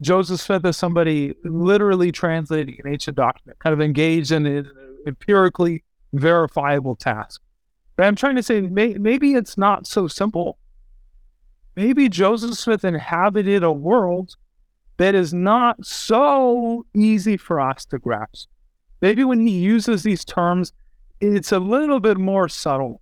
Joseph 0.00 0.40
Smith 0.40 0.64
as 0.64 0.76
somebody 0.76 1.34
literally 1.44 2.12
translating 2.12 2.78
an 2.84 2.92
ancient 2.92 3.16
document, 3.16 3.58
kind 3.58 3.72
of 3.72 3.80
engaged 3.80 4.30
in 4.30 4.46
an 4.46 4.70
empirically 5.06 5.84
verifiable 6.12 6.96
task. 6.96 7.40
But 7.96 8.06
I'm 8.06 8.16
trying 8.16 8.36
to 8.36 8.42
say 8.42 8.60
may, 8.60 8.94
maybe 8.94 9.34
it's 9.34 9.58
not 9.58 9.86
so 9.86 10.08
simple. 10.08 10.58
Maybe 11.76 12.08
Joseph 12.08 12.54
Smith 12.58 12.84
inhabited 12.84 13.62
a 13.62 13.72
world 13.72 14.36
that 14.96 15.14
is 15.14 15.32
not 15.32 15.84
so 15.84 16.84
easy 16.94 17.36
for 17.36 17.60
us 17.60 17.86
to 17.86 17.98
grasp. 17.98 18.48
Maybe 19.00 19.24
when 19.24 19.46
he 19.46 19.52
uses 19.58 20.02
these 20.02 20.24
terms, 20.24 20.72
it's 21.20 21.52
a 21.52 21.58
little 21.58 22.00
bit 22.00 22.16
more 22.16 22.48
subtle. 22.48 23.00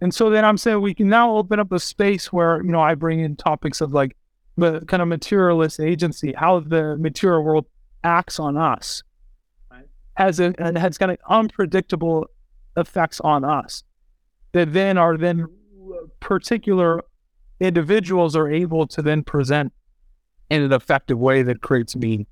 And 0.00 0.14
so 0.14 0.30
then 0.30 0.44
I'm 0.44 0.56
saying 0.56 0.80
we 0.80 0.94
can 0.94 1.08
now 1.08 1.36
open 1.36 1.58
up 1.58 1.72
a 1.72 1.80
space 1.80 2.32
where, 2.32 2.62
you 2.62 2.70
know, 2.70 2.80
I 2.80 2.94
bring 2.94 3.20
in 3.20 3.34
topics 3.34 3.80
of 3.80 3.92
like 3.92 4.16
the 4.56 4.80
kind 4.86 5.02
of 5.02 5.08
materialist 5.08 5.80
agency, 5.80 6.32
how 6.36 6.60
the 6.60 6.96
material 6.96 7.42
world 7.42 7.66
acts 8.04 8.38
on 8.38 8.56
us, 8.56 9.02
right. 9.70 9.84
has 10.14 10.38
a, 10.38 10.54
and 10.58 10.78
has 10.78 10.98
kind 10.98 11.10
of 11.10 11.18
unpredictable 11.28 12.26
effects 12.76 13.20
on 13.20 13.44
us 13.44 13.82
that 14.52 14.72
then 14.72 14.98
are 14.98 15.16
then 15.16 15.46
particular 16.20 17.02
individuals 17.58 18.36
are 18.36 18.48
able 18.48 18.86
to 18.86 19.02
then 19.02 19.24
present 19.24 19.72
in 20.48 20.62
an 20.62 20.72
effective 20.72 21.18
way 21.18 21.42
that 21.42 21.60
creates 21.60 21.96
meaning 21.96 22.26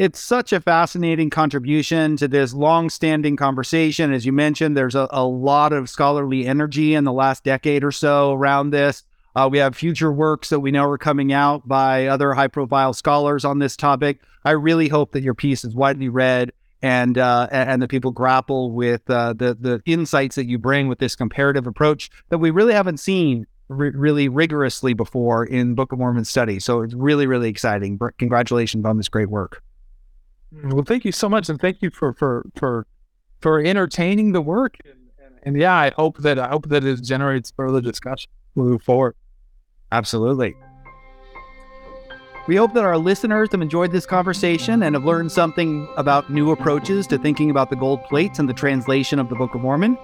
it's 0.00 0.18
such 0.18 0.54
a 0.54 0.62
fascinating 0.62 1.28
contribution 1.28 2.16
to 2.16 2.26
this 2.26 2.54
long-standing 2.54 3.36
conversation. 3.36 4.14
As 4.14 4.24
you 4.24 4.32
mentioned, 4.32 4.74
there's 4.74 4.94
a, 4.94 5.06
a 5.10 5.26
lot 5.26 5.74
of 5.74 5.90
scholarly 5.90 6.46
energy 6.46 6.94
in 6.94 7.04
the 7.04 7.12
last 7.12 7.44
decade 7.44 7.84
or 7.84 7.92
so 7.92 8.32
around 8.32 8.70
this. 8.70 9.04
Uh, 9.36 9.46
we 9.52 9.58
have 9.58 9.76
future 9.76 10.10
works 10.10 10.48
that 10.48 10.60
we 10.60 10.70
know 10.70 10.88
are 10.88 10.96
coming 10.96 11.34
out 11.34 11.68
by 11.68 12.06
other 12.06 12.32
high-profile 12.32 12.94
scholars 12.94 13.44
on 13.44 13.58
this 13.58 13.76
topic. 13.76 14.22
I 14.42 14.52
really 14.52 14.88
hope 14.88 15.12
that 15.12 15.22
your 15.22 15.34
piece 15.34 15.66
is 15.66 15.74
widely 15.74 16.08
read 16.08 16.52
and 16.80 17.18
uh, 17.18 17.48
and 17.50 17.82
that 17.82 17.88
people 17.88 18.10
grapple 18.10 18.70
with 18.72 19.02
uh, 19.10 19.34
the 19.34 19.54
the 19.60 19.82
insights 19.84 20.34
that 20.36 20.46
you 20.46 20.56
bring 20.56 20.88
with 20.88 20.98
this 20.98 21.14
comparative 21.14 21.66
approach 21.66 22.10
that 22.30 22.38
we 22.38 22.50
really 22.50 22.72
haven't 22.72 23.00
seen 23.00 23.46
really 23.68 24.30
rigorously 24.30 24.94
before 24.94 25.44
in 25.44 25.74
Book 25.74 25.92
of 25.92 25.98
Mormon 25.98 26.24
study. 26.24 26.58
So 26.58 26.80
it's 26.80 26.94
really 26.94 27.26
really 27.26 27.50
exciting. 27.50 28.00
Congratulations 28.18 28.86
on 28.86 28.96
this 28.96 29.10
great 29.10 29.28
work. 29.28 29.62
Mm, 30.54 30.72
well, 30.72 30.84
thank 30.84 31.04
you 31.04 31.12
so 31.12 31.28
much, 31.28 31.48
and 31.48 31.60
thank 31.60 31.80
you 31.80 31.90
for 31.90 32.12
for 32.12 32.46
for 32.56 32.86
for 33.40 33.60
entertaining 33.60 34.32
the 34.32 34.40
work. 34.40 34.76
And, 34.84 34.94
and, 35.24 35.34
and 35.44 35.56
yeah, 35.60 35.74
I 35.74 35.90
hope 35.90 36.18
that 36.18 36.38
I 36.38 36.48
hope 36.48 36.68
that 36.68 36.84
it 36.84 37.02
generates 37.02 37.52
further 37.56 37.80
discussion 37.80 38.30
moving 38.54 38.78
forward. 38.78 39.14
Absolutely. 39.92 40.54
We 42.48 42.56
hope 42.56 42.72
that 42.74 42.84
our 42.84 42.98
listeners 42.98 43.50
have 43.52 43.60
enjoyed 43.60 43.92
this 43.92 44.06
conversation 44.06 44.82
and 44.82 44.94
have 44.96 45.04
learned 45.04 45.30
something 45.30 45.86
about 45.96 46.30
new 46.30 46.50
approaches 46.50 47.06
to 47.08 47.18
thinking 47.18 47.50
about 47.50 47.70
the 47.70 47.76
gold 47.76 48.02
plates 48.04 48.38
and 48.38 48.48
the 48.48 48.54
translation 48.54 49.18
of 49.18 49.28
the 49.28 49.36
Book 49.36 49.54
of 49.54 49.60
Mormon. 49.60 49.96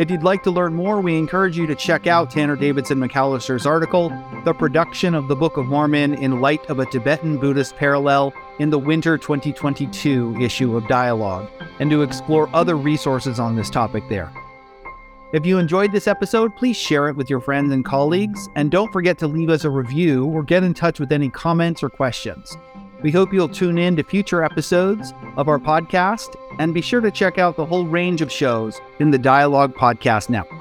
If 0.00 0.10
you'd 0.10 0.22
like 0.22 0.42
to 0.44 0.50
learn 0.50 0.74
more, 0.74 1.02
we 1.02 1.18
encourage 1.18 1.58
you 1.58 1.66
to 1.66 1.74
check 1.74 2.06
out 2.06 2.30
Tanner 2.30 2.56
Davidson 2.56 2.98
McAlister's 2.98 3.66
article, 3.66 4.08
The 4.46 4.54
Production 4.54 5.14
of 5.14 5.28
the 5.28 5.36
Book 5.36 5.58
of 5.58 5.66
Mormon 5.66 6.14
in 6.14 6.40
Light 6.40 6.64
of 6.70 6.78
a 6.78 6.86
Tibetan 6.86 7.36
Buddhist 7.36 7.76
Parallel, 7.76 8.32
in 8.60 8.70
the 8.70 8.78
winter 8.78 9.18
2022 9.18 10.38
issue 10.40 10.74
of 10.74 10.88
Dialogue, 10.88 11.50
and 11.80 11.90
to 11.90 12.00
explore 12.00 12.48
other 12.56 12.78
resources 12.78 13.38
on 13.38 13.56
this 13.56 13.68
topic 13.68 14.02
there. 14.08 14.32
If 15.34 15.44
you 15.44 15.58
enjoyed 15.58 15.92
this 15.92 16.08
episode, 16.08 16.56
please 16.56 16.78
share 16.78 17.10
it 17.10 17.16
with 17.16 17.28
your 17.28 17.40
friends 17.40 17.70
and 17.70 17.84
colleagues, 17.84 18.48
and 18.54 18.70
don't 18.70 18.90
forget 18.94 19.18
to 19.18 19.26
leave 19.26 19.50
us 19.50 19.64
a 19.64 19.70
review 19.70 20.24
or 20.24 20.42
get 20.42 20.64
in 20.64 20.72
touch 20.72 20.98
with 20.98 21.12
any 21.12 21.28
comments 21.28 21.82
or 21.82 21.90
questions. 21.90 22.56
We 23.02 23.10
hope 23.10 23.32
you'll 23.32 23.48
tune 23.48 23.78
in 23.78 23.96
to 23.96 24.02
future 24.02 24.44
episodes 24.44 25.14
of 25.38 25.48
our 25.48 25.58
podcast 25.58 26.36
and 26.58 26.74
be 26.74 26.82
sure 26.82 27.00
to 27.00 27.10
check 27.10 27.38
out 27.38 27.56
the 27.56 27.64
whole 27.64 27.86
range 27.86 28.20
of 28.20 28.30
shows 28.30 28.78
in 28.98 29.10
the 29.10 29.18
Dialogue 29.18 29.74
Podcast 29.74 30.28
Network. 30.28 30.58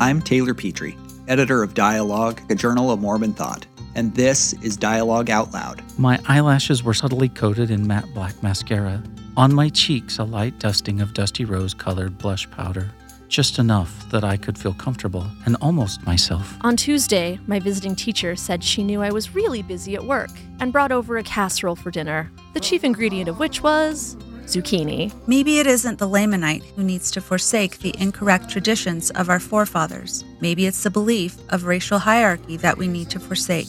I'm 0.00 0.22
Taylor 0.22 0.54
Petrey, 0.54 0.96
editor 1.28 1.62
of 1.62 1.74
Dialogue, 1.74 2.40
a 2.50 2.54
journal 2.54 2.90
of 2.90 3.00
Mormon 3.00 3.34
thought, 3.34 3.66
and 3.98 4.14
this 4.14 4.52
is 4.62 4.76
Dialogue 4.76 5.28
Out 5.28 5.52
Loud. 5.52 5.82
My 5.98 6.20
eyelashes 6.28 6.84
were 6.84 6.94
subtly 6.94 7.28
coated 7.28 7.68
in 7.68 7.84
matte 7.84 8.06
black 8.14 8.40
mascara. 8.44 9.02
On 9.36 9.52
my 9.52 9.70
cheeks, 9.70 10.18
a 10.18 10.24
light 10.24 10.56
dusting 10.60 11.00
of 11.00 11.14
dusty 11.14 11.44
rose 11.44 11.74
colored 11.74 12.16
blush 12.16 12.48
powder. 12.52 12.92
Just 13.26 13.58
enough 13.58 14.08
that 14.10 14.22
I 14.22 14.36
could 14.36 14.56
feel 14.56 14.72
comfortable 14.72 15.26
and 15.46 15.56
almost 15.60 16.06
myself. 16.06 16.56
On 16.60 16.76
Tuesday, 16.76 17.40
my 17.48 17.58
visiting 17.58 17.96
teacher 17.96 18.36
said 18.36 18.62
she 18.62 18.84
knew 18.84 19.02
I 19.02 19.10
was 19.10 19.34
really 19.34 19.62
busy 19.62 19.96
at 19.96 20.04
work 20.04 20.30
and 20.60 20.72
brought 20.72 20.92
over 20.92 21.18
a 21.18 21.24
casserole 21.24 21.74
for 21.74 21.90
dinner, 21.90 22.30
the 22.54 22.60
chief 22.60 22.84
ingredient 22.84 23.28
of 23.28 23.40
which 23.40 23.64
was 23.64 24.16
zucchini. 24.48 25.12
Maybe 25.26 25.58
it 25.58 25.66
isn't 25.66 25.98
the 25.98 26.08
Lamanite 26.08 26.64
who 26.74 26.82
needs 26.82 27.10
to 27.10 27.20
forsake 27.20 27.80
the 27.80 27.94
incorrect 27.98 28.48
traditions 28.48 29.10
of 29.10 29.28
our 29.28 29.40
forefathers. 29.40 30.24
Maybe 30.40 30.66
it's 30.66 30.82
the 30.84 30.90
belief 30.90 31.36
of 31.50 31.64
racial 31.64 31.98
hierarchy 31.98 32.56
that 32.58 32.78
we 32.78 32.88
need 32.88 33.10
to 33.10 33.20
forsake. 33.20 33.68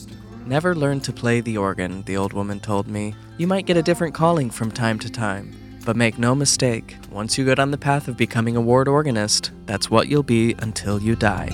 Never 0.50 0.74
learn 0.74 0.98
to 1.02 1.12
play 1.12 1.40
the 1.40 1.58
organ, 1.58 2.02
the 2.06 2.16
old 2.16 2.32
woman 2.32 2.58
told 2.58 2.88
me. 2.88 3.14
You 3.38 3.46
might 3.46 3.66
get 3.66 3.76
a 3.76 3.82
different 3.82 4.16
calling 4.16 4.50
from 4.50 4.72
time 4.72 4.98
to 4.98 5.08
time. 5.08 5.54
But 5.86 5.94
make 5.94 6.18
no 6.18 6.34
mistake, 6.34 6.96
once 7.08 7.38
you 7.38 7.44
get 7.44 7.60
on 7.60 7.70
the 7.70 7.78
path 7.78 8.08
of 8.08 8.16
becoming 8.16 8.56
a 8.56 8.60
ward 8.60 8.88
organist, 8.88 9.52
that's 9.66 9.92
what 9.92 10.08
you'll 10.08 10.24
be 10.24 10.56
until 10.58 11.00
you 11.00 11.14
die. 11.14 11.50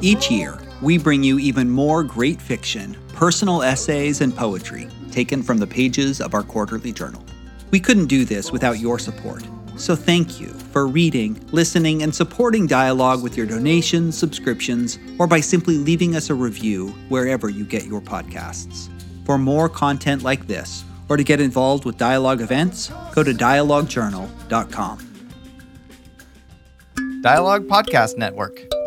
Each 0.00 0.30
year, 0.30 0.58
we 0.80 0.96
bring 0.96 1.22
you 1.22 1.38
even 1.38 1.68
more 1.68 2.02
great 2.02 2.40
fiction, 2.40 2.96
personal 3.08 3.62
essays, 3.62 4.22
and 4.22 4.34
poetry 4.34 4.88
taken 5.10 5.42
from 5.42 5.58
the 5.58 5.66
pages 5.66 6.22
of 6.22 6.32
our 6.32 6.42
quarterly 6.42 6.90
journal. 6.90 7.22
We 7.70 7.80
couldn't 7.80 8.06
do 8.06 8.24
this 8.24 8.50
without 8.50 8.78
your 8.78 8.98
support. 8.98 9.44
So 9.78 9.94
thank 9.94 10.40
you 10.40 10.48
for 10.48 10.86
reading, 10.86 11.40
listening, 11.52 12.02
and 12.02 12.14
supporting 12.14 12.66
Dialogue 12.66 13.22
with 13.22 13.36
your 13.36 13.46
donations, 13.46 14.18
subscriptions, 14.18 14.98
or 15.18 15.26
by 15.26 15.40
simply 15.40 15.78
leaving 15.78 16.16
us 16.16 16.30
a 16.30 16.34
review 16.34 16.88
wherever 17.08 17.48
you 17.48 17.64
get 17.64 17.86
your 17.86 18.00
podcasts. 18.00 18.88
For 19.24 19.38
more 19.38 19.68
content 19.68 20.22
like 20.22 20.46
this, 20.46 20.84
or 21.08 21.16
to 21.16 21.24
get 21.24 21.40
involved 21.40 21.84
with 21.84 21.96
Dialogue 21.96 22.40
events, 22.40 22.90
go 23.14 23.22
to 23.22 23.32
dialoguejournal.com. 23.32 25.04
Dialogue 27.22 27.66
Podcast 27.66 28.16
Network. 28.16 28.77